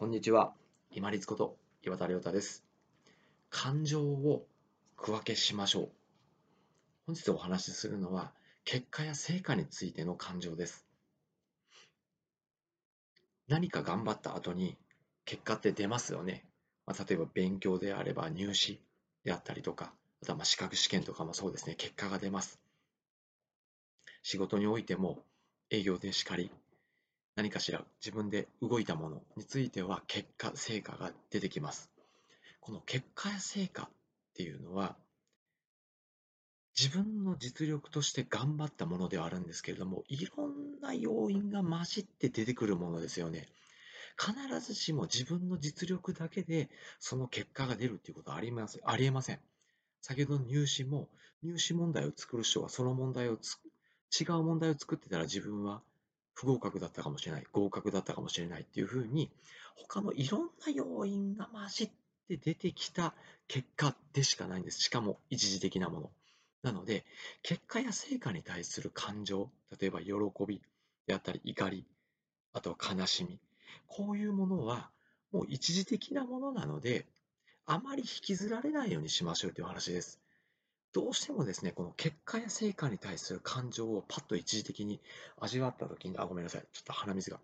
[0.00, 0.54] こんにちは。
[0.90, 2.64] 今立こと岩田亮太です。
[3.50, 4.46] 感情を
[4.96, 5.88] 区分けしましょう。
[7.04, 8.32] 本日お話しするのは、
[8.64, 10.86] 結果や成果についての感情です。
[13.46, 14.78] 何か頑張った後に
[15.26, 16.46] 結果って出ますよね。
[16.86, 18.80] まあ、例えば勉強であれば入試
[19.22, 19.92] であったりとか、
[20.22, 22.58] あとはまあ資格試験とかもそうですね、結果が出ます。
[24.22, 25.18] 仕事においても
[25.68, 26.50] 営業でしかり、
[27.36, 31.90] 何かしら自分で動いたものについては結果、成果が出てきます。
[32.60, 33.88] この結果や成果っ
[34.34, 34.96] ていうのは
[36.78, 43.48] 自分の実力として頑張ったものではあるんですけれども、いろんな要因が混じって出てくるものですよね。
[44.18, 48.82] 必ずしも自分の実力だけでその結果が出るっていうことはありません。
[48.84, 49.40] ありえません。
[50.02, 51.08] 先ほどの入試も
[51.42, 55.82] 入試問題を作る人はその問題を違う問題を作ってたら自分は
[56.40, 59.30] 不合格だったかもしれない、合格だったかもしれないっていうふうに、
[59.76, 61.90] 他のいろんな要因が混じっ
[62.28, 63.12] て出てきた
[63.46, 64.80] 結果でしかないんです。
[64.80, 66.10] しかも一時的なもの。
[66.62, 67.04] なので、
[67.42, 70.14] 結果や成果に対する感情、例えば喜
[70.48, 70.62] び
[71.06, 71.84] であったり怒り、
[72.54, 73.38] あとは悲しみ、
[73.86, 74.90] こういうものは
[75.32, 77.06] もう一時的なものなので、
[77.66, 80.20] あまり引きずられないようにしましょうという話です。
[80.92, 85.00] どうしてもですね、この結果や成果に対する感情をパッと一時的に
[85.38, 87.38] 味わったときに、あ、ごめんなさい、ちょっと鼻水が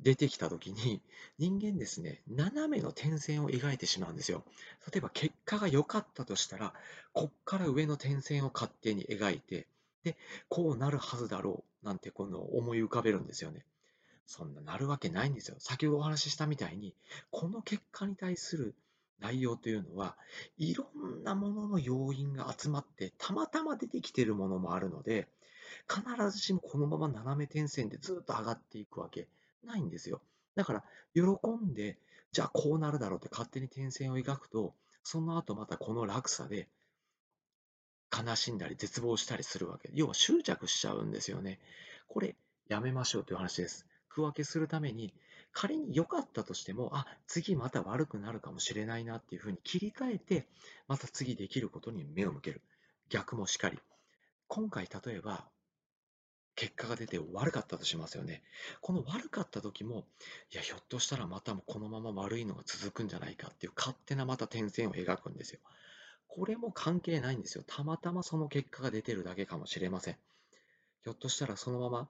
[0.00, 1.00] 出てきたときに、
[1.38, 4.44] 人間ですね、斜めの点線を描いてしまうんですよ。
[4.92, 6.74] 例えば結果が良かったとしたら、
[7.14, 9.66] こっから上の点線を勝手に描いて、
[10.04, 10.16] で、
[10.48, 13.64] こうなるはずだろうなんてこの思い浮かべるんですよね。
[14.26, 15.56] そんななるわけないんですよ。
[15.58, 16.94] 先ほどお話ししたみたいに、
[17.30, 18.74] この結果に対する
[19.22, 20.16] 内容というのは、
[20.58, 25.28] いろんなものの要因が集まって、たまたま出てきているものもあるので、
[25.88, 29.28] 必ずしもこのまま斜め点線でずっと上がっていくわけ
[29.64, 30.20] ないんですよ。
[30.56, 30.84] だから、
[31.14, 31.98] 喜んで、
[32.32, 36.68] じゃあこうなるだろうって勝手に点線を描くと、その後またこの落差で
[38.12, 39.90] 悲しんだり絶望したりするわけ。
[39.94, 41.60] 要は執着しちゃうんですよね。
[42.08, 42.36] これ、
[42.68, 43.86] やめましょうという話です。
[44.12, 45.14] 区分けするために、
[45.52, 50.46] 仮に良かったとしても、あ、次また悪くなるかもしれないなっていうふうに切り替えて、
[50.88, 52.62] また次できることに目を向ける。
[53.08, 53.78] 逆もしかり。
[54.48, 55.46] 今回例えば、
[56.54, 58.42] 結果が出て悪かったとしますよね。
[58.82, 60.04] この悪かった時も、
[60.52, 65.60] いや、ひょっとしたらまたこのまま悪いのが続くんじゃないかっていう勝手なまた点線を描くんですよ。
[66.28, 67.64] これも関係ないんですよ。
[67.66, 70.16] たまたまその結果が出てるだけかもしれません。
[71.04, 72.08] ひょっとしたらそのまま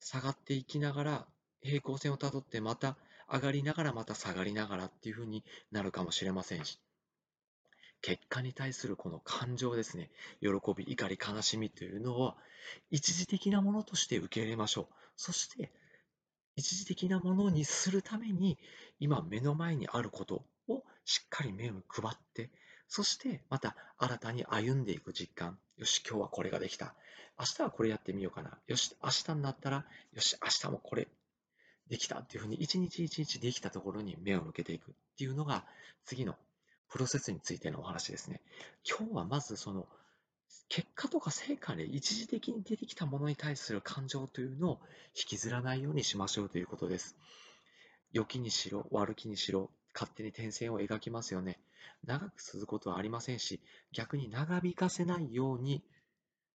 [0.00, 1.26] 下がっていきながら
[1.64, 2.96] 平行線をたどってまた
[3.32, 6.78] 上がりながらまた下がりながらっていう風になるかもしれませんし。
[8.02, 10.10] 結果に対するこの感情ですね。
[10.42, 12.36] 喜び怒り悲しみというのは
[12.90, 14.94] 一時的なものとして受け入れましょう。
[15.16, 15.72] そして
[16.54, 18.58] 一時的なものにするために
[19.00, 22.50] 今目の前にあることをしっかり目を配って
[22.88, 25.58] そしてまた新たに歩んでいく実感。
[25.78, 26.94] よし今日はこれができた。
[27.38, 28.58] 明日はこれやってみようかな。
[28.66, 31.08] よし明日になったらよし明日もこれ。
[31.88, 35.64] できたっていうふうに一日一日できたところに目を向けていくっていうのが
[36.04, 36.34] 次の
[36.88, 38.40] プロセスについてのお話ですね。
[38.88, 39.86] 今日はまずその
[40.68, 44.80] 結果とか成果で一時的に出てきたものに対する感情というのを
[45.16, 47.16] 引きずらないようにしましょうということです。
[48.12, 51.58] 良きにしろ悪きにしろ勝手に点線を描きますよね。
[52.04, 53.60] 長く続くことはありませんし
[53.92, 55.82] 逆に長引かせないように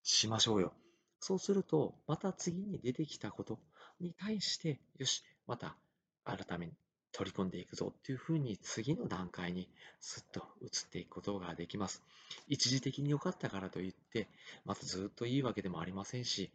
[0.04, 0.74] しましょうよ。
[1.20, 3.60] そうするとまた次に出てきたこと
[4.00, 5.76] に対して、よし、また
[6.24, 6.74] 改めに
[7.12, 9.68] 取り込んでいくぞっていうふうに次の段階に
[10.00, 12.04] すっと移っていくことができます。
[12.48, 14.28] 一時的に良かったからといって、
[14.66, 16.52] またずっといいわけでもありませんし、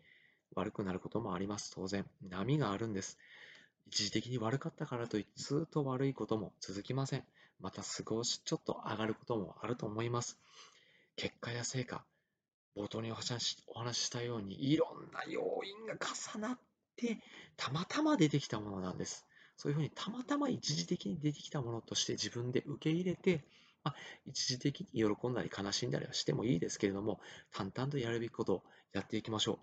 [0.55, 1.73] 悪くなることもあります。
[1.75, 3.19] 当然、波があるんです。
[3.87, 7.25] 一時的に悪かったからといってずっと悪いことも続きません。
[7.61, 10.39] また少しちょっと上がることもあると思います。
[11.17, 12.05] 結果や成果、
[12.77, 13.57] 冒頭にお話し
[13.93, 16.59] したように、いろんな要因が重なっ
[16.97, 17.19] て
[17.57, 19.27] たまたま出てきたものなんです。
[19.57, 23.45] そういうふうにたまたま一時的に出てきたものとして自分で受け入れて、
[23.85, 23.95] まあ、
[24.27, 27.21] 一時的に喜んだり悲しんだりはしてもいいですけれども、
[27.53, 29.59] 淡々とやるべきことをやっていきましょう。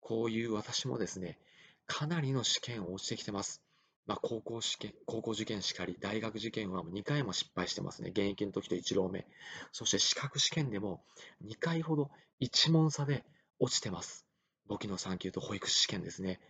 [0.00, 1.38] こういう私もですね、
[1.86, 3.62] かなりの試験を落ちてきてます。
[4.06, 8.10] まあ、高校試験、高校受験しかり、大学受験はもう2回も失敗してますね。
[8.10, 9.26] 現役の時と1浪目。
[9.72, 11.02] そして資格試験でも
[11.42, 12.10] 2回ほど
[12.40, 13.24] 1問差で
[13.58, 14.23] 落ちてます。
[14.68, 16.40] 簿記の3級と保育士試験ですね。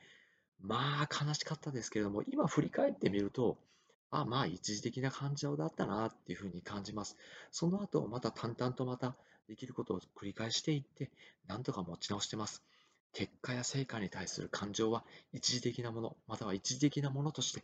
[0.61, 3.59] まあ悲しかったですけれども、今振り返ってみると、
[4.11, 7.17] あまあ一時的な感情だったなっていうふうに感じます。
[7.51, 9.17] その後、また淡々とまた
[9.49, 11.11] できることを繰り返していって、
[11.47, 12.63] なんとか持ち直してます。
[13.13, 17.63] 結果や成果に対する感情は一時的なもの、または一時的なものとして